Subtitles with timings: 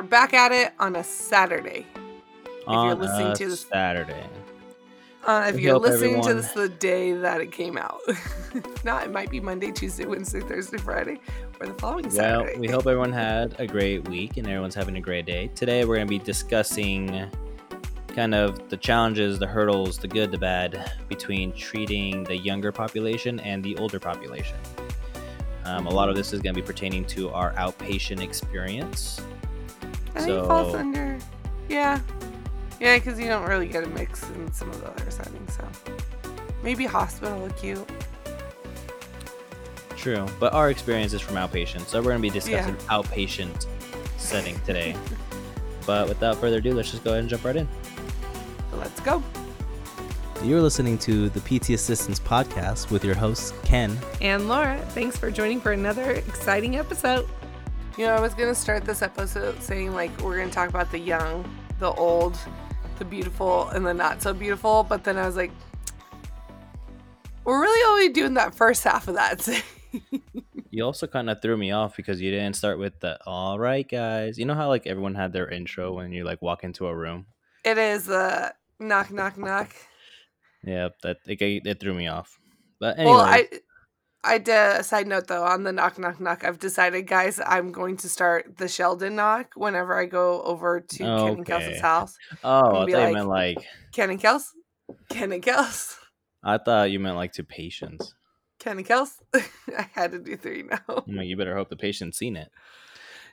[0.00, 1.84] we're back at it on a Saturday.
[2.66, 4.24] on you're listening a to this- Saturday.
[5.26, 9.04] Uh, if We you're listening to this the day that it came out, if not,
[9.04, 11.20] it might be Monday, Tuesday, Wednesday, Thursday, Friday,
[11.60, 12.58] or the following Well, Saturday.
[12.58, 15.50] we hope everyone had a great week and everyone's having a great day.
[15.54, 17.26] Today, we're going to be discussing
[18.16, 23.38] kind of the challenges, the hurdles, the good, the bad between treating the younger population
[23.40, 24.56] and the older population.
[25.66, 29.20] Um, a lot of this is going to be pertaining to our outpatient experience.
[30.22, 31.18] I think falls under,
[31.68, 32.00] yeah,
[32.80, 35.56] yeah, because you don't really get a mix in some of the other settings.
[35.56, 35.66] So
[36.62, 37.88] maybe hospital acute.
[39.96, 43.66] True, but our experience is from outpatient, so we're going to be discussing outpatient
[44.16, 44.96] setting today.
[45.86, 47.68] but without further ado, let's just go ahead and jump right in.
[48.72, 49.22] Let's go.
[50.42, 53.98] You're listening to the PT Assistants Podcast with your hosts, Ken.
[54.22, 57.28] And Laura, thanks for joining for another exciting episode.
[57.98, 60.98] You know, I was gonna start this episode saying like we're gonna talk about the
[60.98, 61.44] young,
[61.78, 62.38] the old,
[62.98, 65.50] the beautiful, and the not so beautiful, but then I was like,
[67.44, 69.46] we're really only doing that first half of that.
[70.72, 73.86] You also kind of threw me off because you didn't start with the "All right,
[73.88, 76.94] guys." You know how like everyone had their intro when you like walk into a
[76.94, 77.26] room.
[77.64, 79.74] it is uh knock knock knock.
[80.62, 82.38] Yeah, that it, it threw me off.
[82.78, 83.48] But anyway, Well, I
[84.22, 86.44] I did a side note though on the knock knock knock.
[86.44, 90.98] I've decided, guys, I'm going to start the Sheldon knock whenever I go over to
[90.98, 92.16] Ken and Kelsey's house.
[92.44, 93.58] oh, I thought be you like- meant like
[93.92, 94.44] Ken and Kels,
[95.08, 95.96] Ken and Kels,
[96.44, 98.14] I thought you meant like to patients.
[98.58, 99.12] Ken and Kels.
[99.34, 100.80] I had to do three now.
[100.88, 102.50] I'm like, you better hope the patient's seen it.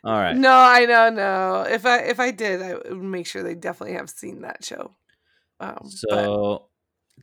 [0.06, 0.36] All right.
[0.38, 1.66] No, I know, no.
[1.70, 4.96] If I if I did, I would make sure they definitely have seen that show.
[5.60, 6.68] Um, So,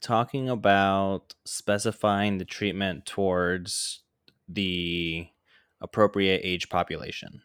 [0.00, 4.02] talking about specifying the treatment towards
[4.48, 5.28] the
[5.80, 7.42] appropriate age population.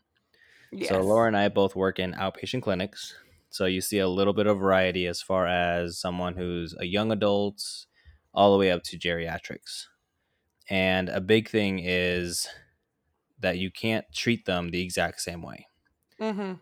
[0.72, 0.90] yes.
[0.90, 3.16] So Laura and I both work in outpatient clinics.
[3.50, 7.12] So you see a little bit of variety as far as someone who's a young
[7.12, 7.88] adult
[8.34, 9.88] all the way up to geriatrics.
[10.70, 12.48] And a big thing is
[13.40, 15.68] that you can't treat them the exact same way.
[16.20, 16.60] Mhm.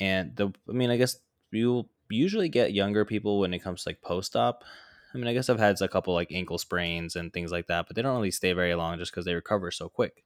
[0.00, 1.16] And the I mean, I guess
[1.50, 4.64] you'll usually get younger people when it comes to like post op.
[5.14, 7.86] I mean, I guess I've had a couple like ankle sprains and things like that,
[7.86, 10.24] but they don't really stay very long just because they recover so quick.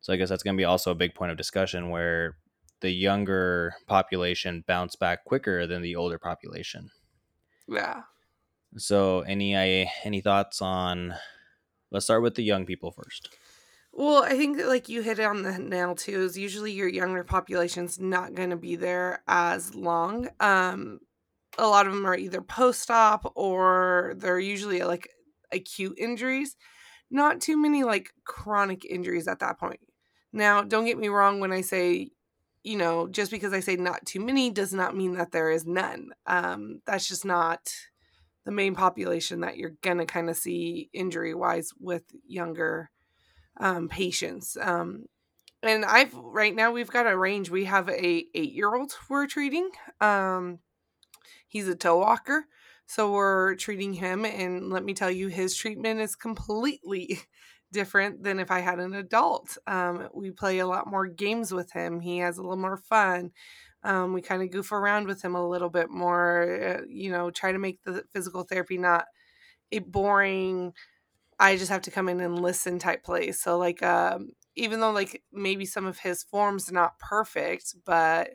[0.00, 2.36] So I guess that's going to be also a big point of discussion where
[2.80, 6.90] the younger population bounce back quicker than the older population.
[7.68, 8.02] Yeah.
[8.76, 11.14] So any I any thoughts on?
[11.90, 13.28] Let's start with the young people first.
[13.92, 16.22] Well, I think that, like you hit it on the nail too.
[16.22, 20.28] Is usually your younger population's not going to be there as long.
[20.38, 21.00] Um,
[21.58, 25.08] a lot of them are either post-op or they're usually like
[25.52, 26.56] acute injuries.
[27.10, 29.80] Not too many like chronic injuries at that point.
[30.32, 32.10] Now, don't get me wrong when I say,
[32.62, 35.66] you know, just because I say not too many does not mean that there is
[35.66, 36.10] none.
[36.26, 37.72] Um, that's just not
[38.44, 42.90] the main population that you're gonna kind of see injury wise with younger
[43.58, 44.56] um, patients.
[44.60, 45.06] Um,
[45.62, 47.50] and I've right now we've got a range.
[47.50, 49.68] We have a eight year old we're treating.
[50.00, 50.60] Um,
[51.50, 52.46] he's a toe walker,
[52.86, 54.24] so we're treating him.
[54.24, 57.20] And let me tell you, his treatment is completely
[57.72, 59.58] different than if I had an adult.
[59.66, 62.00] Um, we play a lot more games with him.
[62.00, 63.32] He has a little more fun.
[63.82, 66.80] Um, we kind of goof around with him a little bit more.
[66.80, 69.06] Uh, you know, try to make the physical therapy not
[69.72, 70.74] a boring
[71.38, 73.40] I just have to come in and listen type place.
[73.40, 78.32] So like um even though like maybe some of his forms not perfect, but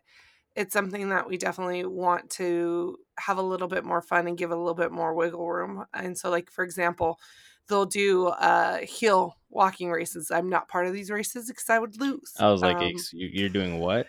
[0.56, 4.52] it's something that we definitely want to have a little bit more fun and give
[4.52, 5.86] a little bit more wiggle room.
[5.94, 7.20] And so like for example,
[7.68, 10.32] they'll do uh heel walking races.
[10.32, 12.34] I'm not part of these races because I would lose.
[12.40, 14.08] I was like, Um, you- you're doing what?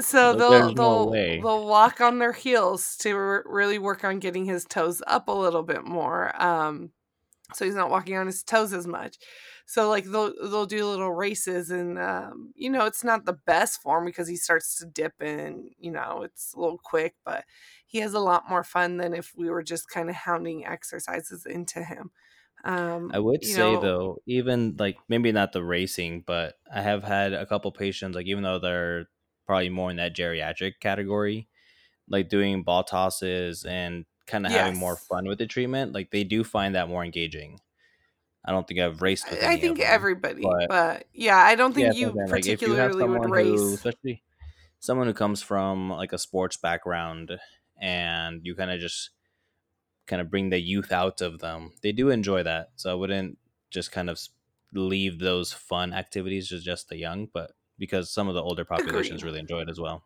[0.00, 1.38] so they'll they'll way.
[1.40, 5.32] they'll walk on their heels to r- really work on getting his toes up a
[5.32, 6.40] little bit more.
[6.42, 6.92] Um,
[7.54, 9.18] so he's not walking on his toes as much.
[9.66, 13.80] So like they'll they'll do little races, and um, you know it's not the best
[13.82, 17.44] form because he starts to dip and you know it's a little quick, but
[17.86, 21.46] he has a lot more fun than if we were just kind of hounding exercises
[21.46, 22.10] into him.
[22.64, 27.04] Um, I would say know- though, even like maybe not the racing, but I have
[27.04, 29.08] had a couple patients like even though they're
[29.46, 31.48] probably more in that geriatric category,
[32.08, 36.24] like doing ball tosses and kind of having more fun with the treatment, like they
[36.24, 37.60] do find that more engaging.
[38.44, 39.42] I don't think I've raced with.
[39.42, 42.06] I, I any of think them, everybody, but, but- yeah, I don't think Yeah, you
[42.08, 43.46] like, you particularly have would someone race.
[43.60, 44.22] who, especially
[44.80, 47.38] someone who comes from like a sports background,
[47.80, 49.10] and you kind of just
[50.06, 52.70] kind of bring the youth out of them, they do enjoy that.
[52.76, 53.38] So I wouldn't
[53.70, 54.20] just kind of
[54.74, 59.22] leave those fun activities to just the young, but because some of the older populations
[59.22, 59.24] Agreed.
[59.24, 60.04] really enjoy it as well.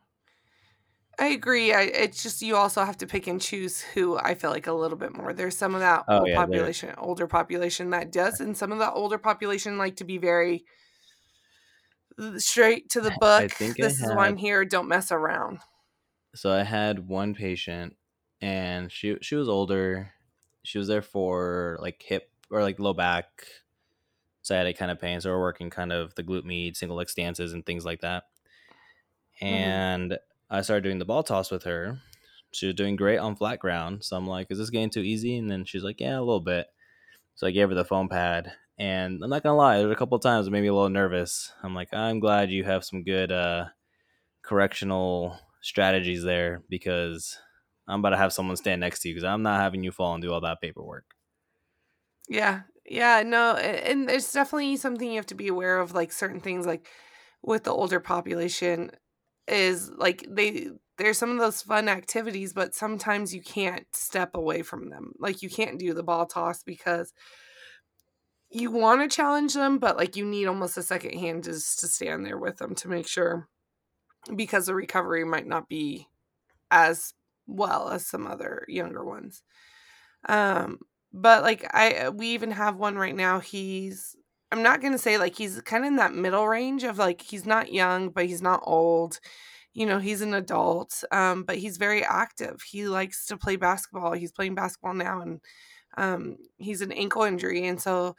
[1.20, 1.72] I agree.
[1.72, 4.72] I, it's just you also have to pick and choose who I feel like a
[4.72, 5.32] little bit more.
[5.32, 8.78] There's some of that Oh old yeah, population, older population that does, and some of
[8.78, 10.64] that older population like to be very
[12.38, 13.56] straight to the I book.
[13.78, 14.64] This is why I'm here.
[14.64, 15.60] Don't mess around.
[16.34, 17.96] so I had one patient,
[18.40, 20.12] and she she was older.
[20.64, 23.44] She was there for like hip or like low back
[24.42, 25.20] sciatic kind of pain.
[25.20, 28.24] So we're working kind of the glute med, single leg stances, and things like that.
[29.48, 30.18] hmm And
[30.50, 31.98] I started doing the ball toss with her.
[32.52, 34.04] She was doing great on flat ground.
[34.04, 35.36] So I'm like, is this getting too easy?
[35.36, 36.66] And then she's like, yeah, a little bit.
[37.34, 38.52] So I gave her the foam pad.
[38.78, 40.88] And I'm not gonna lie, there's a couple of times it made me a little
[40.88, 41.52] nervous.
[41.62, 43.66] I'm like, I'm glad you have some good uh,
[44.42, 47.38] correctional strategies there because
[47.88, 50.14] I'm about to have someone stand next to you because I'm not having you fall
[50.14, 51.04] and do all that paperwork.
[52.28, 56.40] Yeah, yeah, no, and there's definitely something you have to be aware of, like certain
[56.40, 56.86] things, like
[57.42, 58.90] with the older population,
[59.48, 60.68] is like they
[60.98, 65.12] there's some of those fun activities, but sometimes you can't step away from them.
[65.18, 67.12] Like you can't do the ball toss because
[68.50, 71.88] you want to challenge them, but like you need almost a second hand just to
[71.88, 73.48] stand there with them to make sure
[74.34, 76.08] because the recovery might not be
[76.70, 77.14] as
[77.46, 79.42] well as some other younger ones.
[80.28, 80.80] Um,
[81.12, 83.40] but like I we even have one right now.
[83.40, 84.16] He's
[84.50, 87.46] I'm not gonna say like he's kind of in that middle range of like he's
[87.46, 89.20] not young, but he's not old.
[89.74, 92.62] You know, he's an adult, um, but he's very active.
[92.62, 94.12] He likes to play basketball.
[94.12, 95.40] He's playing basketball now, and
[95.96, 98.16] um, he's an ankle injury, and so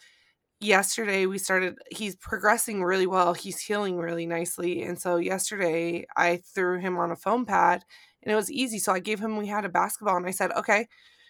[0.59, 6.35] yesterday we started he's progressing really well he's healing really nicely and so yesterday i
[6.53, 7.81] threw him on a foam pad
[8.21, 10.51] and it was easy so i gave him we had a basketball and i said
[10.51, 10.85] okay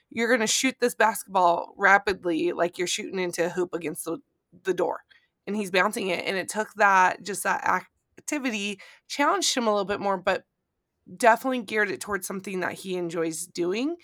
[0.09, 4.17] you're going to shoot this basketball rapidly like you're shooting into a hoop against the,
[4.63, 5.01] the door
[5.47, 7.83] and he's bouncing it and it took that just that
[8.17, 10.43] activity challenged him a little bit more but
[11.17, 13.95] definitely geared it towards something that he enjoys doing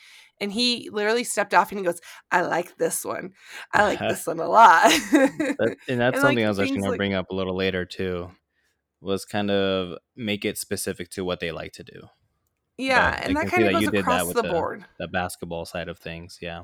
[0.41, 1.99] and he literally stepped off and he goes
[2.31, 3.31] i like this one
[3.73, 4.89] i like this one a lot
[5.57, 7.55] That, and that's and something like I was actually going to bring up a little
[7.55, 8.31] later too.
[9.01, 12.01] Was kind of make it specific to what they like to do.
[12.77, 14.85] yeah But and that kind of goes you did that across with the the board
[14.97, 16.39] the basketball side of things.
[16.41, 16.63] Yeah.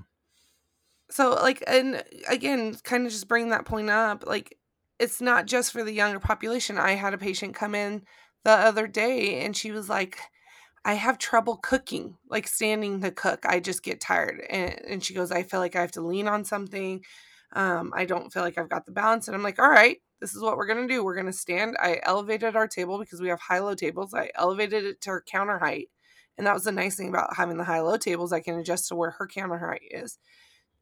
[1.12, 4.58] So like and again kind of just bring that point up like
[5.00, 6.78] it's not just for the younger population.
[6.78, 8.04] I had a patient come in
[8.46, 10.20] the other day and she was like
[10.86, 13.46] i have trouble cooking like standing to cook.
[13.46, 16.28] I just get tired and, and she goes i feel like i have to lean
[16.28, 17.04] on something.
[17.54, 20.36] Um, i don't feel like i've got the balance and i'm like all right this
[20.36, 21.04] is what we're going to do.
[21.04, 21.76] We're going to stand.
[21.82, 24.14] I elevated our table because we have high low tables.
[24.14, 25.90] I elevated it to her counter height
[26.38, 28.32] and that was the nice thing about having the high low tables.
[28.32, 30.18] I can adjust to where her counter height is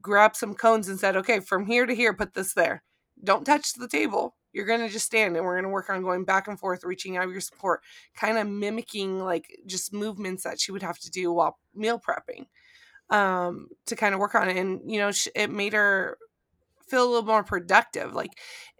[0.02, 2.84] grabbed some cones and said, okay, from here to here, put this there.
[3.24, 4.36] Don't touch the table.
[4.54, 6.84] You're going to just stand and we're going to work on going back and forth,
[6.84, 7.82] reaching out of your support,
[8.16, 12.46] kind of mimicking like just movements that she would have to do while meal prepping
[13.16, 14.58] um, to kind of work on it.
[14.58, 16.18] And, you know, it made her
[16.88, 18.14] feel a little more productive.
[18.14, 18.32] Like,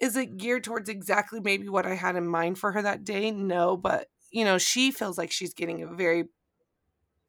[0.02, 3.30] is it geared towards exactly maybe what I had in mind for her that day?
[3.30, 6.26] No, but, you know, she feels like she's getting a very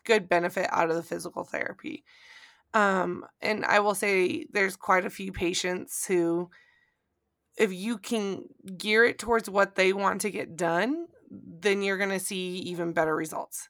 [0.04, 2.04] good benefit out of the physical therapy.
[2.72, 6.50] Um, and I will say there's quite a few patients who,
[7.56, 8.44] if you can
[8.76, 12.92] gear it towards what they want to get done, then you're going to see even
[12.92, 13.68] better results.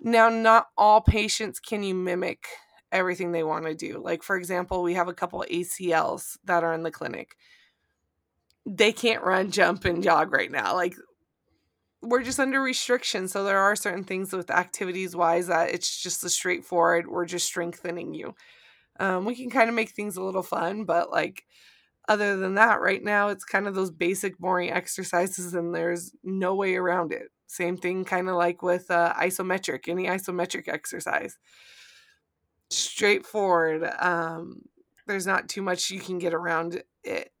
[0.00, 2.46] Now, not all patients can you mimic
[2.90, 4.00] everything they want to do.
[4.02, 7.36] Like, for example, we have a couple ACLs that are in the clinic.
[8.66, 10.74] They can't run, jump, and jog right now.
[10.74, 10.94] Like,
[12.02, 13.28] we're just under restriction.
[13.28, 17.46] So, there are certain things with activities wise that it's just a straightforward, we're just
[17.46, 18.34] strengthening you.
[19.00, 21.44] Um, we can kind of make things a little fun, but like,
[22.08, 26.54] other than that, right now it's kind of those basic, boring exercises, and there's no
[26.54, 27.30] way around it.
[27.46, 31.38] Same thing, kind of like with uh, isometric, any isometric exercise.
[32.70, 33.84] Straightforward.
[34.00, 34.62] Um,
[35.06, 37.32] there's not too much you can get around it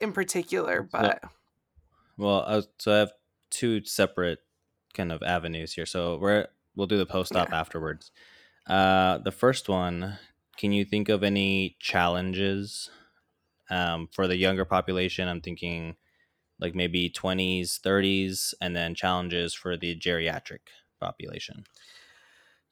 [0.00, 1.22] in particular, but
[2.16, 3.12] well, I so I have
[3.54, 4.40] two separate
[4.94, 5.86] kind of avenues here.
[5.86, 7.60] So we're we'll do the post op yeah.
[7.60, 8.10] afterwards.
[8.66, 10.18] Uh, the first one,
[10.56, 12.90] can you think of any challenges
[13.70, 15.28] um, for the younger population?
[15.28, 15.96] I'm thinking
[16.60, 20.60] like maybe 20s, 30s, and then challenges for the geriatric
[21.00, 21.64] population.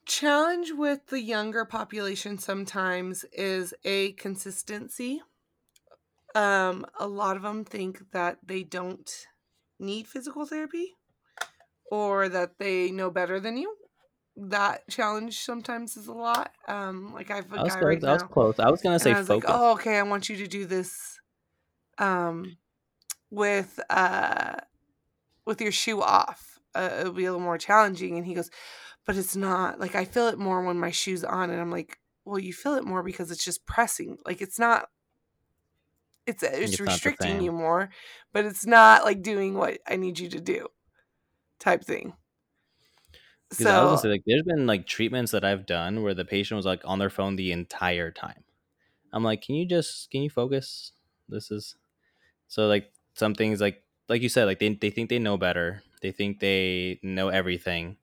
[0.07, 5.23] Challenge with the younger population sometimes is a consistency.
[6.35, 9.27] Um, a lot of them think that they don't
[9.83, 10.95] need physical therapy
[11.91, 13.77] or that they know better than you.
[14.37, 16.53] That challenge sometimes is a lot.
[16.67, 17.99] Um, like I have a I was guy close.
[18.01, 18.59] right I was now, close.
[18.59, 21.21] I was gonna say I was like, "Oh, okay, I want you to do this
[21.99, 22.59] um,
[23.31, 24.57] with uh,
[25.47, 28.51] with your shoe off." uh, it'll be a little more challenging and he goes
[29.07, 31.99] but it's not like i feel it more when my shoes on and i'm like
[32.25, 34.89] well you feel it more because it's just pressing like it's not
[36.29, 37.91] Uh, it's it's, It's restricting you more
[38.33, 40.69] but it's not like doing what i need you to do
[41.61, 42.15] type thing
[43.51, 46.15] Because I was gonna so say like there's been like treatments that I've done where
[46.15, 48.45] the patient was like on their phone the entire time.
[49.13, 50.93] I'm like, can you just can you focus?
[51.29, 51.77] This is
[52.49, 55.83] so like some things like like you said like they they think they know better.
[56.03, 57.99] They think they know everything.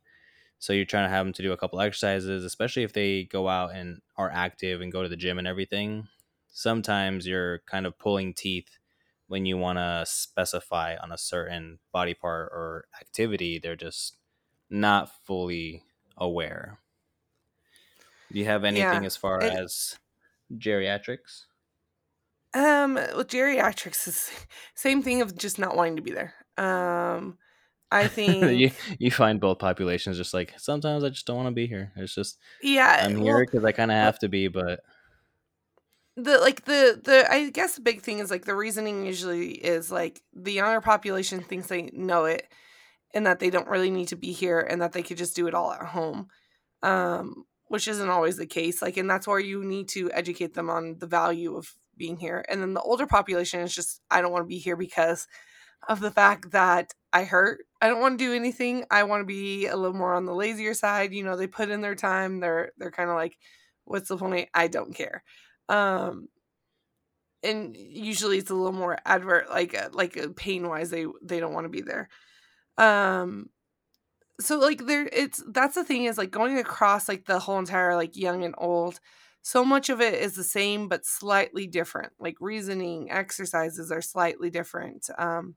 [0.60, 3.50] So you're trying to have them to do a couple exercises, especially if they go
[3.50, 6.08] out and are active and go to the gym and everything.
[6.52, 8.80] Sometimes you're kind of pulling teeth
[9.28, 13.60] when you want to specify on a certain body part or activity.
[13.60, 14.18] They're just
[14.70, 15.84] not fully
[16.18, 16.80] aware.
[18.32, 20.00] Do you have anything yeah as far it as
[20.54, 21.46] geriatrics?
[22.54, 24.32] um with geriatrics is
[24.76, 27.38] same thing of just not wanting to be there um
[27.92, 31.54] i think you you find both populations just like sometimes I just don't want to
[31.54, 31.92] be here.
[31.96, 34.82] It's just yeah I'm here well because I kind of have to be, but
[36.24, 39.92] the like the the i guess the big thing is like the reasoning usually is
[39.92, 42.48] like the younger population thinks they know it
[43.14, 45.48] and that they don't really need to be here and that they could just do
[45.48, 46.28] it all at home
[46.84, 50.70] um which isn't always the case like and that's where you need to educate them
[50.70, 54.32] on the value of being here and then the older population is just i don't
[54.32, 55.28] want to be here because
[55.88, 57.62] of the fact that i hurt.
[57.82, 58.84] I don't want to do anything.
[58.92, 61.70] I want to be a little more on the lazier side you know they put
[61.70, 63.38] in their time they're they're kind of like
[63.90, 64.50] what's the point?
[64.54, 65.24] I don't care
[65.70, 66.30] um
[67.44, 71.40] and usually it's a little more advert like uh, like uh, pain wise they they
[71.40, 72.10] don't want to be there.
[72.78, 73.50] Um
[74.40, 77.96] so like there it's that's the thing is like going across like the whole entire
[77.96, 79.00] like young and old
[79.42, 82.14] so much of it is the same but slightly different.
[82.20, 85.10] Like reasoning exercises are slightly different.
[85.18, 85.56] Um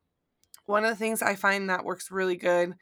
[0.66, 2.75] one of the things i find that works really good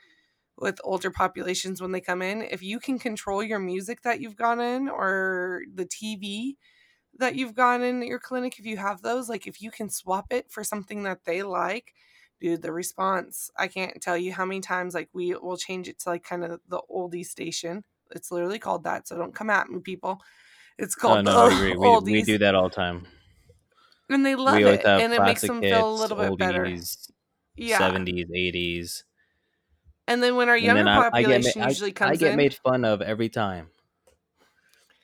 [0.58, 4.36] with older populations when they come in if you can control your music that you've
[4.36, 6.56] gone in or the tv
[7.20, 9.88] that you've gone in at your clinic if you have those like if you can
[9.88, 11.94] swap it for something that they like
[12.40, 15.98] dude the response i can't tell you how many times like we will change it
[15.98, 17.84] to like kind of the oldie station.
[18.12, 20.20] It's literally called that so don't come at me people.
[20.78, 21.76] It's oh called no, I the agree.
[22.04, 23.06] We we do that all the time.
[24.08, 26.66] and they love it and it makes them feel a little bit better.
[27.56, 27.78] yeah.
[27.78, 29.04] seventies, eighties,
[30.08, 32.54] and then when our younger I I population I usually I comes get in made
[32.54, 33.68] fun of every time.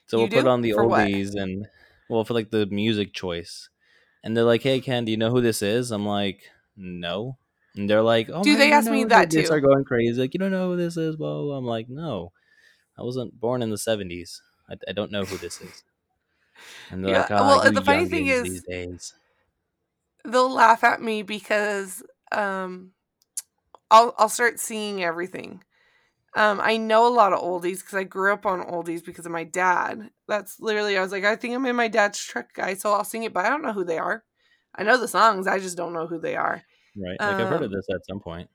[0.06, 1.66] So you we'll put on the oldies and
[2.08, 3.68] well for like the music choice,
[4.24, 7.38] and they're like, "Hey Ken, do you know who this is?" I'm like, "No,"
[7.76, 9.64] and they're like, "Oh do man, they ask me know," they, that they too start
[9.64, 11.56] going crazy, like, "You don't know who this is?" Blah, blah, blah.
[11.58, 12.32] I'm like, "No,
[12.98, 14.42] I wasn't born in the '70s.
[14.70, 15.84] I, I don't know who this is."
[16.90, 19.14] And they're yeah like, "Ah, well the funny thing is days."
[20.24, 22.92] they'll laugh at me because um
[23.90, 25.62] I'll I'll start seeing everything.
[26.36, 29.32] Um, I know a lot of oldies because I grew up on oldies because of
[29.32, 30.10] my dad.
[30.28, 33.04] That's literally I was like, I think I'm in my dad's truck, guy, so I'll
[33.04, 34.24] sing it, but I don't know who they are.
[34.74, 36.62] I know the songs, I just don't know who they are.
[36.96, 37.20] Right?
[37.24, 38.50] Like I've heard of Um, this at some point.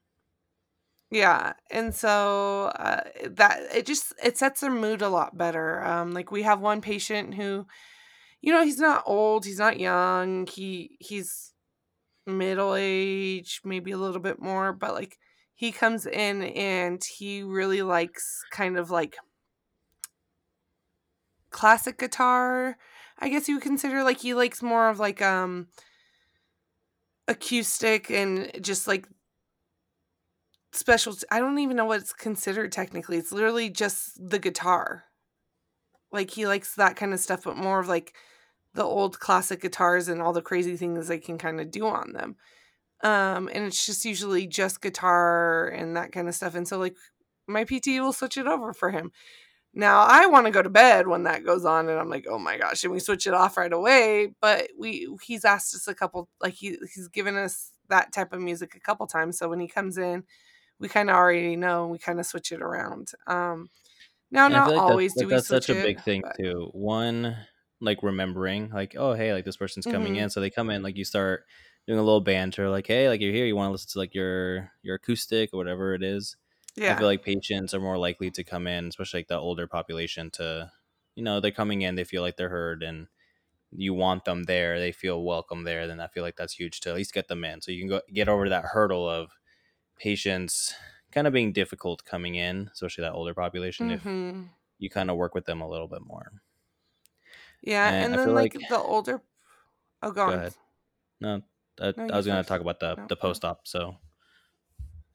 [1.09, 5.83] yeah, and so uh, that it just it sets their mood a lot better.
[5.83, 7.67] Um, like we have one patient who,
[8.41, 11.53] you know, he's not old, he's not young, he he's
[12.27, 15.17] middle age, maybe a little bit more, but like
[15.61, 19.15] he comes in and he really likes kind of like
[21.51, 22.77] classic guitar.
[23.19, 25.67] I guess you would consider like he likes more of like um
[27.27, 29.07] acoustic and just like
[30.71, 33.17] special I don't even know what it's considered technically.
[33.17, 35.03] It's literally just the guitar.
[36.11, 38.15] Like he likes that kind of stuff, but more of like
[38.73, 42.13] the old classic guitars and all the crazy things they can kind of do on
[42.13, 42.37] them.
[43.03, 46.55] Um, and it's just usually just guitar and that kind of stuff.
[46.55, 46.97] And so like
[47.47, 49.11] my PT will switch it over for him.
[49.73, 52.37] Now I want to go to bed when that goes on, and I'm like, oh
[52.39, 54.33] my gosh, and we switch it off right away.
[54.41, 58.41] But we he's asked us a couple, like he he's given us that type of
[58.41, 59.37] music a couple times.
[59.37, 60.25] So when he comes in,
[60.79, 61.83] we kind of already know.
[61.83, 63.11] and We kind of switch it around.
[63.27, 63.69] Um,
[64.31, 66.37] now And not like always do like we that's such a it, big thing but
[66.39, 66.69] too.
[66.73, 67.37] One,
[67.79, 70.81] like remembering, like, oh hey, like this person's coming hmm in, so they come in,
[70.83, 71.45] like you start
[71.87, 74.13] doing a little banter, like, hey, like you're here, you want to listen to like
[74.15, 76.37] your your acoustic or whatever it is.
[76.75, 76.95] Yeah.
[76.95, 80.31] I feel like patients are more likely to come in, especially like the older population,
[80.31, 80.71] to
[81.15, 83.07] you know they're coming in, they feel like they're heard, and
[83.71, 85.87] you want them there, they feel welcome there.
[85.87, 87.89] Then I feel like that's huge to at least get them in, so you can
[87.89, 89.31] go get over that hurdle of
[89.97, 90.73] patients
[91.11, 93.89] kind of being difficult coming in, especially that older population.
[93.91, 96.41] If hmm you kind of work with them a little bit more.
[97.61, 97.93] yeah.
[98.01, 99.21] And And then like like, the older,
[100.03, 100.55] oh, go go ahead.
[101.21, 101.43] No,
[101.81, 103.67] I, No, I was gonna talk about the No, the post op.
[103.67, 103.97] So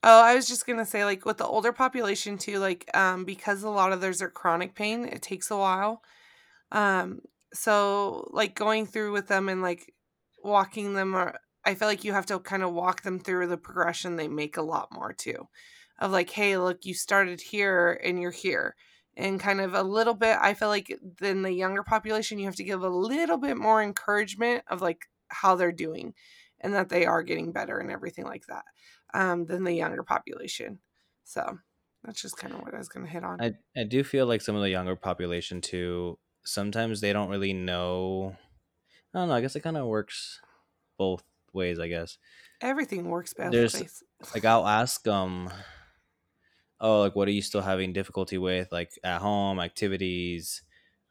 [0.03, 3.63] Oh, I was just gonna say, like with the older population too, like um, because
[3.63, 6.03] a lot of theirs are chronic pain, it takes a while.
[6.73, 7.23] Um,
[7.55, 9.95] so like going through with them and like
[10.45, 13.59] walking them, or I feel like you have to kind of walk them through the
[13.59, 15.49] progression they make a lot more too,
[15.99, 18.77] of like, hey, look, you started here and you're here,
[19.17, 20.39] and kind of a little bit.
[20.41, 23.83] I feel like than the younger population, you have to give a little bit more
[23.83, 26.15] encouragement of like how they're doing,
[26.61, 28.65] and that they are getting better and everything like that
[29.15, 30.79] um, than the younger population.
[31.25, 31.59] So
[32.05, 33.41] that's just kind of what I was going to hit on.
[33.41, 37.53] I, I do feel like some of the younger population too, sometimes they don't really
[37.53, 38.37] know.
[39.15, 39.35] I don't know.
[39.35, 40.41] I guess it kind of works
[40.99, 41.23] both
[41.53, 42.19] ways, I guess.
[42.61, 44.03] Everything works both There's- ways.
[44.35, 45.51] Like I'll ask um
[46.81, 50.63] oh like what are you still having difficulty with like at home activities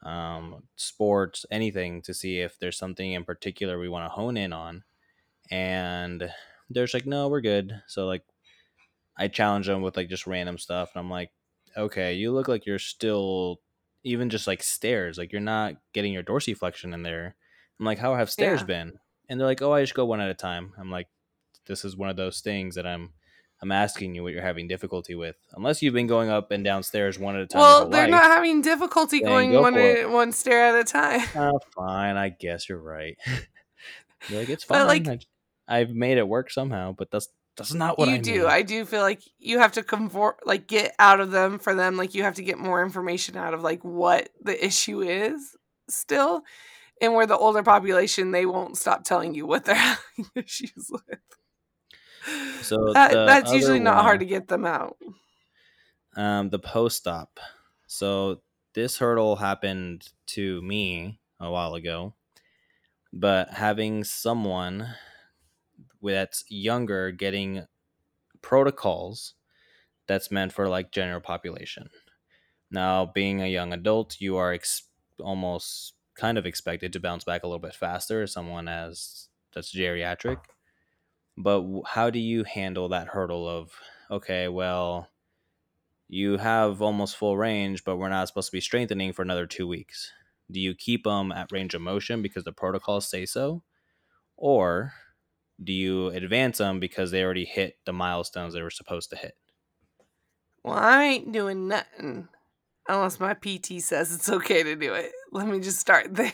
[0.03, 4.53] um sports anything to see if there's something in particular we want to hone in
[4.53, 4.83] on
[5.51, 6.29] and
[6.69, 8.23] there's like no we're good so like
[9.17, 11.31] i challenge them with like just random stuff and i'm like
[11.77, 13.59] okay you look like you're still
[14.03, 17.35] even just like stairs like you're not getting your dorsiflexion in there
[17.79, 18.65] i'm like how have stairs Yeah.
[18.65, 18.93] been
[19.29, 21.07] and they're like oh i just go one at a time i'm like
[21.67, 23.11] this is one of those things that i'm
[23.61, 26.81] i'm asking you what you're having difficulty with unless you've been going up and down
[26.83, 28.11] stairs one at a time Well, they're life.
[28.11, 31.21] not having difficulty going go one a- one stair at a time.
[31.35, 32.17] Oh, fine.
[32.17, 33.17] I guess you're right.
[34.31, 34.87] Like it's But, fine.
[34.87, 35.19] like- I,
[35.67, 38.31] I've made it work somehow, but that's that's not what you I do.
[38.39, 38.45] mean.
[38.47, 41.95] I do feel like you have to convert, like get out of them for them.
[41.97, 45.55] Like you have to get more information out of like what the issue is
[45.89, 46.41] still,
[47.01, 51.19] and where the older population they won't stop telling you what they're having issues with.
[52.61, 54.97] So that, that's usually not one- hard to get them out.
[56.15, 57.39] um, the post op.
[57.87, 58.41] So
[58.73, 62.15] this hurdle happened to me a while ago,
[63.13, 64.87] but having someone
[66.13, 67.65] that's younger getting
[68.41, 69.35] protocols
[70.07, 71.89] that's meant for like general population.
[72.71, 74.89] Now, being a young adult, you are ex-
[75.19, 79.73] almost kind of expected to bounce back a little bit faster as someone as that's
[79.73, 80.39] geriatric.
[81.37, 83.73] But how do you handle that hurdle of
[84.11, 85.09] okay, well,
[86.07, 89.67] you have almost full range, but we're not supposed to be strengthening for another two
[89.67, 90.11] weeks.
[90.51, 93.63] Do you keep them at range of motion because the protocols say so?
[94.37, 94.93] Or
[95.63, 99.35] do you advance them because they already hit the milestones they were supposed to hit?
[100.63, 102.27] Well, I ain't doing nothing
[102.87, 105.11] unless my PT says it's okay to do it.
[105.31, 106.33] Let me just start there.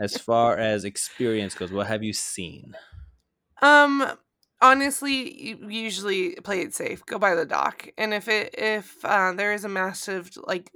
[0.00, 2.74] As far as experience goes, what have you seen?
[3.60, 4.04] Um,
[4.60, 7.04] honestly, you usually play it safe.
[7.06, 10.70] Go by the doc, and if it if uh, there is a massive like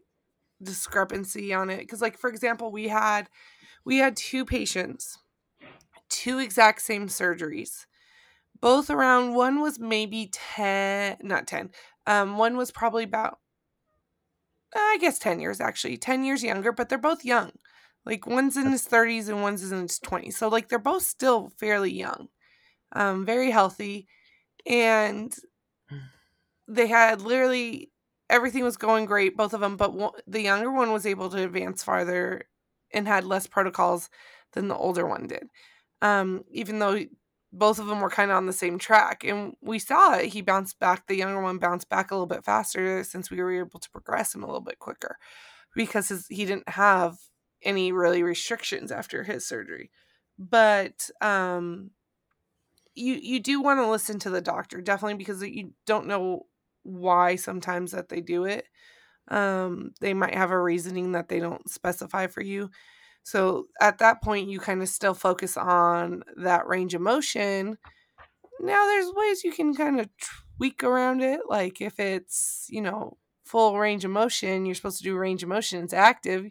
[0.62, 3.28] discrepancy on it, because like for example, we had
[3.84, 5.18] we had two patients,
[6.08, 7.86] two exact same surgeries,
[8.60, 9.34] both around.
[9.34, 11.70] One was maybe ten, not ten.
[12.06, 13.38] Um, one was probably about,
[14.74, 17.52] I guess ten years actually, ten years younger, but they're both young.
[18.04, 21.50] Like one's in his thirties and one's in his twenties, so like they're both still
[21.58, 22.28] fairly young
[22.92, 24.08] um, very healthy,
[24.66, 25.34] and
[26.68, 27.92] they had literally
[28.28, 29.76] everything was going great, both of them.
[29.76, 32.44] But one, the younger one was able to advance farther
[32.92, 34.08] and had less protocols
[34.52, 35.48] than the older one did.
[36.06, 37.00] Um, even though
[37.52, 40.42] both of them were kind of on the same track, and we saw it, he
[40.42, 41.06] bounced back.
[41.06, 44.34] The younger one bounced back a little bit faster since we were able to progress
[44.34, 45.16] him a little bit quicker
[45.74, 47.16] because his, he didn't have
[47.62, 49.90] any really restrictions after his surgery.
[50.38, 51.90] But um,
[52.96, 56.46] you you do want to listen to the doctor definitely because you don't know
[56.82, 58.64] why sometimes that they do it
[59.28, 62.70] um they might have a reasoning that they don't specify for you
[63.26, 67.76] so at that point you kind of still focus on that range of motion.
[68.60, 70.08] Now there's ways you can kind of
[70.56, 75.04] tweak around it like if it's you know full range of motion you're supposed to
[75.04, 76.50] do range of motion it's active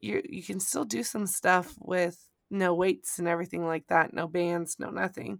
[0.00, 2.18] you you can still do some stuff with
[2.50, 5.38] no weights and everything like that no bands no nothing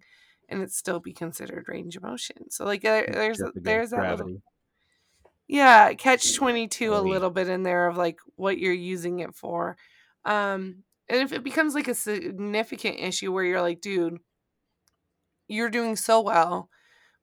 [0.52, 2.50] and it still be considered range of motion.
[2.50, 4.42] So like there, there's Just to get there's that little,
[5.48, 9.76] yeah catch 22 a little bit in there of like what you're using it for
[10.24, 14.18] um and if it becomes like a significant issue where you're like dude
[15.48, 16.68] you're doing so well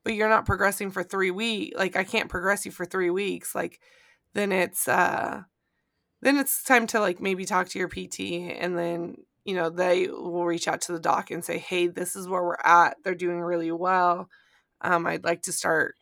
[0.04, 3.56] but you're not progressing for three weeks like i can't progress you for three weeks
[3.56, 3.80] like
[4.34, 5.42] then it's uh
[6.22, 8.20] then it's time to like maybe talk to your pt
[8.60, 12.16] and then you know they will reach out to the doc and say hey this
[12.16, 12.98] is where we're at.
[13.04, 14.30] They're doing really well.
[14.82, 15.96] Um i'd like to start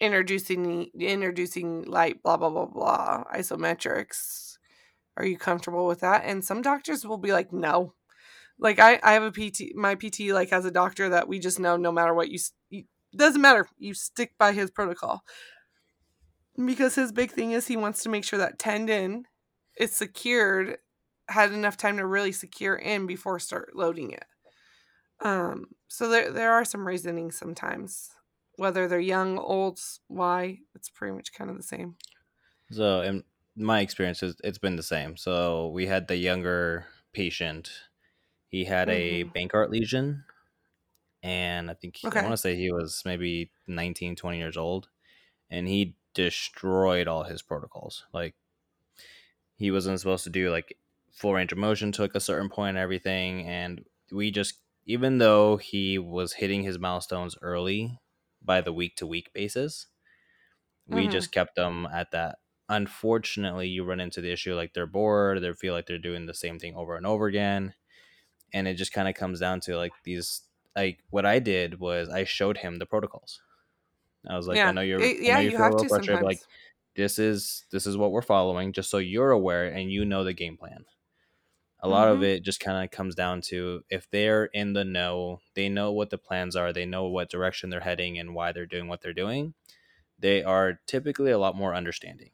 [0.00, 4.53] introducing introducing light blah blah blah blah isometrics
[5.16, 7.94] are you comfortable with that and some doctors will be like no
[8.58, 11.58] like i i have a pt my pt like has a doctor that we just
[11.58, 12.38] know no matter what you
[12.70, 12.84] you,
[13.16, 13.66] doesn't matter.
[13.78, 15.24] You stick by his protocol.
[16.62, 19.24] Because his big thing is he wants to make sure that tendon
[19.76, 20.78] is secured,
[21.28, 24.24] had enough time to really secure in before start loading it.
[25.20, 28.10] Um, so there there are some reasoning sometimes.
[28.56, 31.96] Whether they're young, old, why, it's pretty much kind of the same.
[32.70, 33.24] So, in
[33.56, 35.16] my experience, is it's been the same.
[35.16, 37.70] So, we had the younger patient.
[38.48, 39.34] He had a Mhm.
[39.36, 40.24] Bankart lesion,
[41.22, 42.24] and I think I Okay.
[42.24, 44.90] want to say he was maybe 19, 20 years old,
[45.50, 48.06] and he destroyed all his protocols.
[48.14, 48.36] Like,
[49.56, 50.78] he wasn't supposed to do like
[51.12, 55.56] full range of motion took a certain point and everything, and we just even though
[55.58, 57.98] he was hitting his milestones early
[58.42, 59.86] by the week to week basis,
[60.86, 61.08] we Mhm.
[61.08, 62.38] just kept them at that.
[62.68, 66.34] Unfortunately, you run into the issue like they're bored, they feel like they're doing the
[66.34, 67.74] same thing over and over again.
[68.54, 70.42] And it just kind of comes down to like these
[70.76, 73.42] like what I did was I showed him the protocols.
[74.28, 76.42] I was like, I know you're It- yeah, know you you have to but like
[76.96, 80.32] this is this is what we're following, just so you're aware and you know the
[80.34, 80.86] game plan.
[81.80, 82.24] A lot of Mhm.
[82.24, 86.10] it just kind of comes down to if they're in the know, they know what
[86.10, 89.12] the plans are, they know what direction they're heading and why they're doing what they're
[89.12, 89.54] doing.
[90.18, 92.32] They are typically a lot more understanding.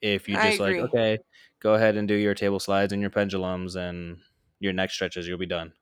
[0.00, 1.18] If you just like, okay,
[1.60, 4.18] go ahead and do your table slides and your pendulums and
[4.60, 5.72] your neck stretches, you'll be done.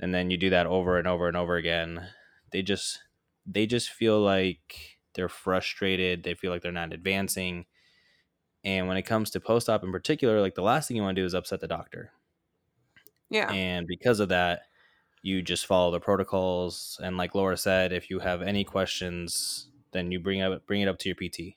[0.00, 2.08] And then you do that over and over and over again.
[2.52, 3.00] They just
[3.44, 7.66] they just feel like they're frustrated, they feel like they're not advancing.
[8.64, 11.16] And when it comes to post op in particular, like the last thing you want
[11.16, 12.12] to do is upset the doctor.
[13.30, 13.50] Yeah.
[13.50, 14.62] And because of that,
[15.22, 16.98] you just follow the protocols.
[17.02, 20.88] And like Laura said, if you have any questions, then you bring up bring it
[20.88, 21.56] up to your PT.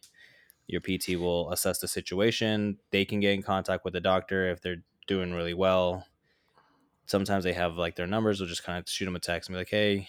[0.71, 2.77] Your PT will assess the situation.
[2.91, 6.05] They can get in contact with the doctor if they're doing really well.
[7.07, 8.39] Sometimes they have like their numbers.
[8.39, 10.07] They'll just kind of shoot them a text and be like, "Hey,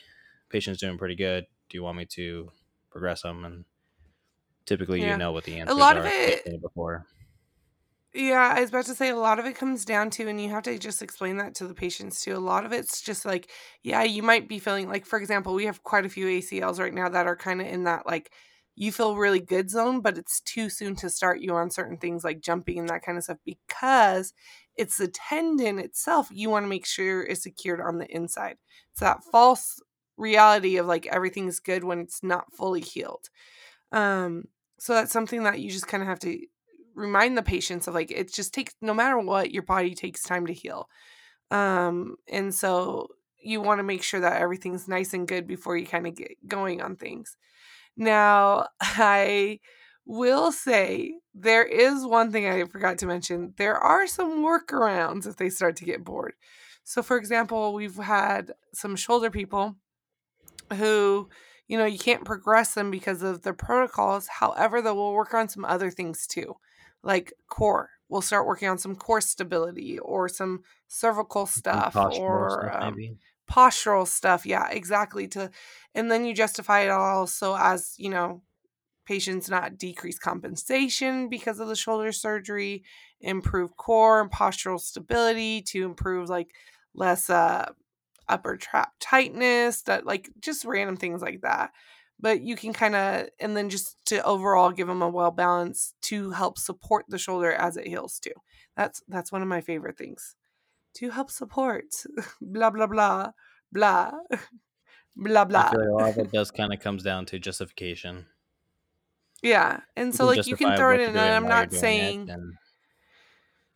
[0.51, 1.47] patient's doing pretty good.
[1.69, 2.53] Do you want me to
[2.91, 3.65] progress them?" And
[4.65, 5.73] typically, you know what the answer.
[5.73, 6.01] A lot are.
[6.01, 7.07] of if you've it seen it before.
[8.15, 10.51] Yeah, I was about to say a lot of it comes down to, and you
[10.51, 12.37] have to just explain that to the patients too.
[12.37, 13.51] A lot of it's just like,
[13.83, 16.95] yeah, you might be feeling like, for example, we have quite a few ACLs right
[16.95, 18.31] now that are kind of in that like
[18.75, 22.25] you feel really good zone, but it's too soon to start you on certain things
[22.25, 24.33] like jumping and that kind of stuff because
[24.77, 28.57] it's the tendon itself you want to make sure is secured on the inside.
[28.93, 29.81] It's that false
[30.17, 33.29] reality of like everything's good when it's not fully healed.
[33.93, 36.39] Um, so that's something that you just kind of have to
[36.95, 40.47] remind the patients of like it just takes no matter what your body takes time
[40.47, 40.89] to heal
[41.51, 43.09] um and so
[43.41, 46.33] you want to make sure that everything's nice and good before you kind of get
[46.47, 47.37] going on things
[47.97, 49.59] now i
[50.05, 55.37] will say there is one thing i forgot to mention there are some workarounds if
[55.37, 56.35] they start to get bored
[56.85, 59.77] so for example we've had some shoulder people
[60.75, 61.29] who
[61.69, 65.49] you know you can't progress them because of the protocols however though we'll work on
[65.49, 66.55] some other things too
[67.03, 72.83] like core we'll start working on some core stability or some cervical stuff or stuff,
[72.83, 72.97] um.
[73.53, 75.51] Postural stuff yeah exactly to
[75.95, 78.43] and then you justify it all so as you know
[79.07, 82.83] patients not decrease compensation because of the shoulder surgery
[83.21, 86.55] improve core and postural stability to improve like
[86.95, 87.71] less uh
[88.29, 91.73] upper trap tightness that like just random things like that.
[92.19, 95.95] But you can kind of and then just to overall give them a well balance
[96.03, 98.33] to help support the shoulder as it heals too.
[98.77, 100.37] That's that's one of my favorite things
[100.95, 101.85] to help support
[102.41, 103.31] blah blah blah
[103.73, 104.11] blah
[105.17, 107.39] blah I blah feel like a lot of it does kind of comes down to
[107.39, 108.27] justification.
[109.43, 112.31] yeah and so can like you can throw it in and i'm not it, saying
[112.31, 112.55] and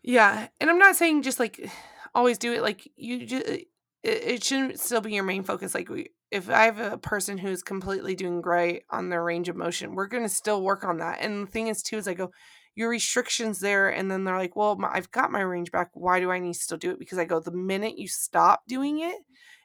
[0.02, 1.68] Yeah, and I'm not saying just like
[2.14, 2.62] always do it.
[2.62, 3.68] Like you just, uh, it,
[4.04, 5.74] it shouldn't still be your main focus.
[5.74, 9.56] Like we, if I have a person who's completely doing great on their range of
[9.56, 11.18] motion, we're gonna still work on that.
[11.20, 12.30] And the thing is too is I go,
[12.76, 15.90] your restrictions there, and then they're like, well, my, I've got my range back.
[15.94, 17.00] Why do I need to still do it?
[17.00, 19.16] Because I go, the minute you stop doing it,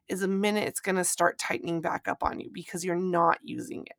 [0.10, 3.84] is the minute it's gonna start tightening back up on you because you're not using
[3.86, 3.96] it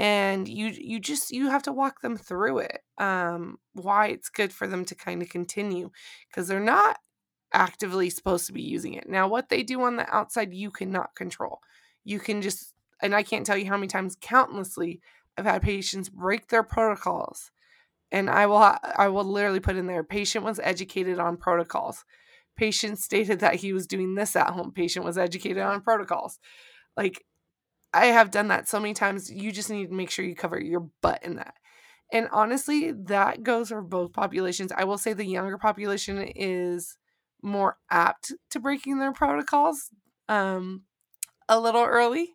[0.00, 4.50] and you you just you have to walk them through it um why it's good
[4.50, 5.90] for them to kind of continue
[6.28, 6.98] because they're not
[7.52, 11.14] actively supposed to be using it now what they do on the outside you cannot
[11.14, 11.60] control
[12.04, 12.72] you can just
[13.02, 15.00] and i can't tell you how many times countlessly
[15.36, 17.50] i've had patients break their protocols
[18.12, 22.04] and i will i will literally put in there patient was educated on protocols
[22.56, 26.38] patient stated that he was doing this at home patient was educated on protocols
[26.96, 27.24] like
[27.92, 29.30] I have done that so many times.
[29.30, 31.54] You just need to make sure you cover your butt in that.
[32.12, 34.72] And honestly, that goes for both populations.
[34.72, 36.96] I will say the younger population is
[37.42, 39.90] more apt to breaking their protocols
[40.28, 40.82] um,
[41.48, 42.34] a little early.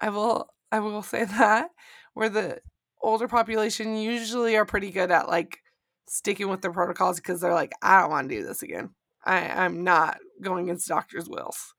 [0.00, 1.70] I will I will say that
[2.14, 2.60] where the
[3.02, 5.60] older population usually are pretty good at like
[6.08, 8.94] sticking with their protocols because they're like, I don't want to do this again.
[9.24, 11.74] I, I'm not going against doctors' wills.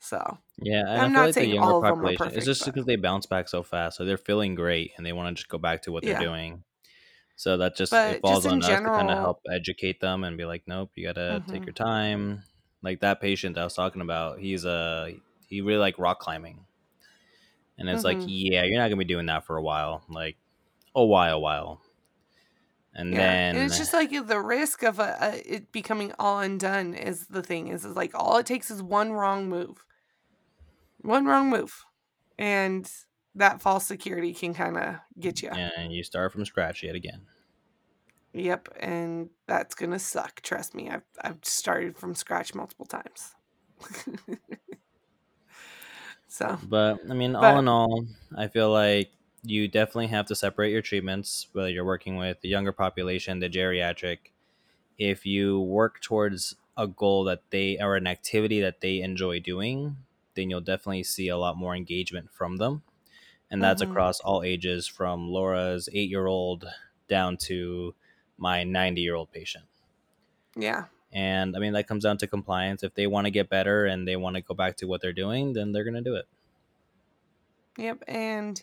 [0.00, 2.32] So Yeah, and I I'm feel not like saying younger all of them are population,
[2.32, 5.06] perfect, it's just but because they bounce back so fast, so they're feeling great and
[5.06, 6.24] they want to just go back to what they're yeah.
[6.26, 6.64] doing.
[7.36, 10.24] So that just But it falls just on us to kind of help educate them
[10.24, 12.44] and be like, nope, you gotta take hmm your time.
[12.82, 15.10] Like that patient I was talking about, he's uh
[15.48, 16.66] he really like rock climbing,
[17.78, 20.36] and it's like, hmm yeah, you're not gonna be doing that for a while, like
[20.94, 21.80] a while, while,
[22.94, 26.94] and Yeah, and it's just like the risk of a, a, it becoming all undone
[26.94, 27.68] is the thing.
[27.68, 29.84] Is, like all it takes is one wrong move,
[31.00, 31.84] one wrong move,
[32.38, 32.90] and
[33.34, 35.50] that false security can kind of get you.
[35.50, 37.26] and you start from scratch yet again.
[38.32, 40.40] Yep, and that's gonna suck.
[40.42, 43.34] Trust me, I've I've started from scratch multiple times.
[46.28, 49.10] so, But I mean, all in all, I feel like
[49.42, 53.48] you definitely have to separate your treatments, whether you're working with the younger population, the
[53.50, 54.18] geriatric.
[54.98, 59.98] If you work towards a goal that they or an activity that they enjoy doing,
[60.34, 62.82] then you'll definitely see a lot more engagement from them.
[63.50, 66.66] And that's hmm across all ages from Laura's eight year old
[67.08, 67.94] down to
[68.38, 69.66] my 90 year old patient.
[70.56, 72.82] yeah, And I mean, that comes down to compliance.
[72.82, 75.12] If they want to get better and they want to go back to what they're
[75.12, 76.26] doing, then they're going to do it.
[77.76, 78.62] yep, and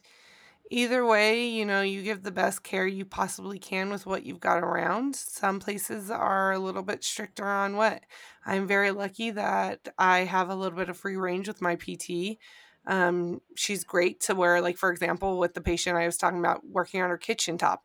[0.70, 4.40] Either way, you know, you give the best care you possibly can with what you've
[4.40, 5.16] got around.
[5.16, 8.04] Some places are a little bit stricter on what.
[8.46, 12.38] I'm very lucky that I have a little bit of free range with my PT.
[12.86, 16.66] Um, she's great to where, like, for example, with the patient I was talking about
[16.68, 17.84] working on her kitchen top,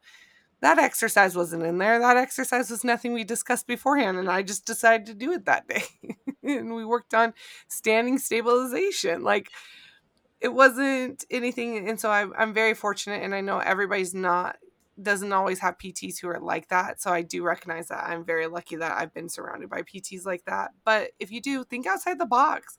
[0.61, 1.99] that exercise wasn't in there.
[1.99, 5.69] That exercise was nothing we discussed beforehand, and I just decided to do it that
[5.69, 5.83] day.
[6.43, 7.35] and we worked on
[7.69, 9.23] standing stabilization.
[9.23, 9.51] Like,
[10.43, 14.57] it wasn't anything and so I'm, I'm very fortunate and i know everybody's not
[15.01, 18.05] doesn't always have pts who are like that so i do recognize that.
[18.05, 20.73] I'm very lucky that i've been surrounded by pts like that.
[20.85, 22.77] But if you do think outside the box.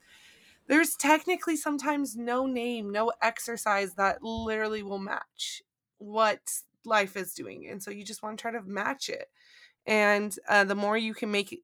[0.66, 5.62] There's technically sometimes no name no exercise that literally will match
[5.98, 6.40] what
[6.86, 9.30] life is doing and so you just want to try to match it.
[9.86, 11.64] And uh, the more you can make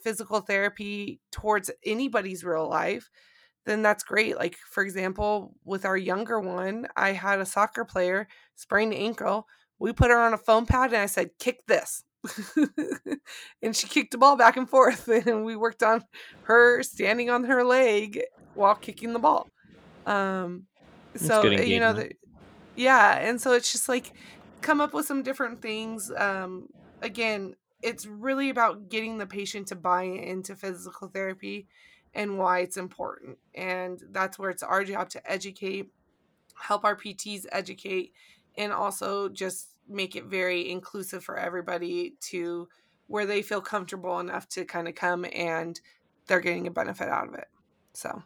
[0.00, 3.10] physical therapy towards anybody's real life
[3.66, 4.36] then that's great.
[4.36, 9.46] Like, for example, with our younger one, I had a soccer player sprain ankle.
[9.78, 12.04] We put her on a foam pad and I said, kick this.
[13.62, 15.08] and she kicked the ball back and forth.
[15.26, 16.04] And we worked on
[16.42, 18.20] her standing on her leg
[18.54, 19.48] while kicking the ball.
[20.06, 20.66] Um,
[21.16, 22.12] so, uh, you know, the,
[22.76, 23.18] yeah.
[23.18, 24.12] And so it's just like
[24.60, 26.10] come up with some different things.
[26.16, 26.68] Um,
[27.02, 31.66] again, it's really about getting the patient to buy into physical therapy
[32.14, 33.38] and why it's important.
[33.54, 35.90] And that's where it's our job to educate,
[36.56, 38.12] help our PTs educate,
[38.56, 42.68] and also just make it very inclusive for everybody to
[43.06, 45.80] where they feel comfortable enough to kind of come and
[46.26, 47.48] they're getting a benefit out of it.
[47.92, 48.22] So,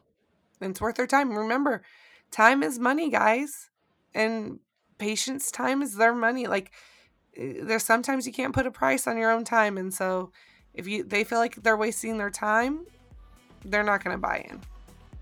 [0.61, 1.37] it's worth their time.
[1.37, 1.83] Remember,
[2.31, 3.71] time is money, guys.
[4.15, 4.61] And
[4.99, 6.47] patients' time is their money.
[6.47, 6.73] Like,
[7.37, 9.79] eh, there's sometimes you can't put a price on your own time.
[9.79, 10.33] And so,
[10.75, 12.87] if you they feel like they're wasting their time,
[13.65, 14.61] they're not going to buy in.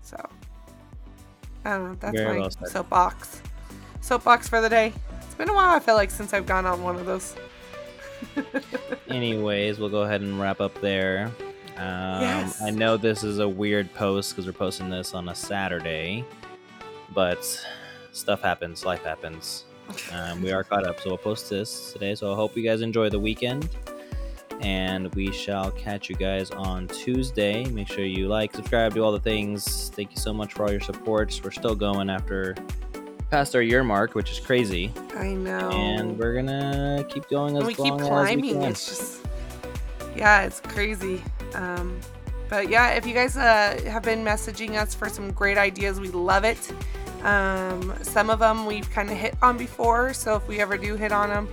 [0.01, 0.17] So,
[1.65, 1.97] I don't know.
[1.99, 3.41] That's Very my well soapbox.
[4.01, 4.93] Soapbox for the day.
[5.21, 7.35] It's been a while, I feel like, since I've gone on one of those.
[9.09, 11.31] Anyways, we'll go ahead and wrap up there.
[11.77, 12.61] Um, Yes.
[12.61, 16.23] I know this is a weird post because we're posting this on a Saturday,
[17.13, 17.43] but
[18.11, 19.65] stuff happens, life happens.
[20.13, 22.15] Um, we are caught up, so we'll post this today.
[22.15, 23.67] So I hope you guys enjoy the weekend,
[24.63, 27.65] and we shall catch you guys on Tuesday.
[27.65, 29.89] Make sure you like, subscribe, do all the things.
[29.95, 31.39] Thank you so much for all your support.
[31.43, 32.55] We're still going after
[33.29, 35.69] past our year mark, which is crazy, I know.
[35.71, 38.53] and we're gonna keep going as And we keep long as we climbing.
[38.61, 38.63] can.
[38.71, 39.25] It's just,
[40.15, 41.21] yeah, it's crazy.
[41.55, 41.99] Um,
[42.49, 46.09] but yeah, if you guys uh, have been messaging us for some great ideas, we
[46.09, 46.71] love it.
[47.23, 50.95] Um, some of them we've kind of hit on before, so if we ever do
[50.95, 51.47] hit on them,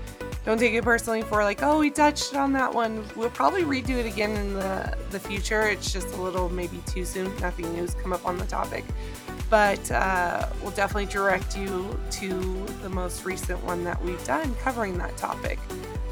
[0.45, 3.05] don't take it personally for like, oh, we touched on that one.
[3.15, 5.63] We'll probably redo it again in the the future.
[5.63, 7.35] It's just a little maybe too soon.
[7.37, 8.85] Nothing new's come up on the topic,
[9.51, 14.97] but uh, we'll definitely direct you to the most recent one that we've done covering
[14.99, 15.59] that topic.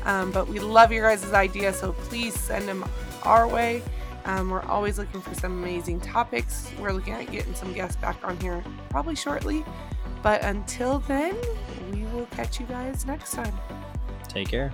[0.04, 2.84] Um, but we love your guys' ideas, so please send them
[3.24, 3.82] our way.
[4.24, 6.70] Um, we're always looking for some amazing topics.
[6.78, 9.64] We're looking at getting some guests back on here probably shortly.
[10.22, 11.36] But until then,
[11.92, 13.54] we will catch you guys next time.
[14.28, 14.72] Take care.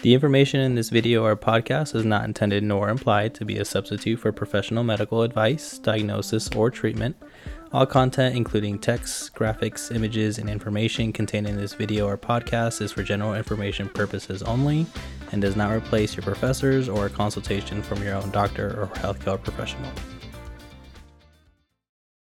[0.00, 3.64] The information in this video or podcast is not intended nor implied to be a
[3.64, 7.16] substitute for professional medical advice, diagnosis, or treatment
[7.70, 12.92] all content, including text, graphics, images, and information contained in this video or podcast, is
[12.92, 14.86] for general information purposes only
[15.32, 19.42] and does not replace your professors or a consultation from your own doctor or healthcare
[19.42, 19.90] professional.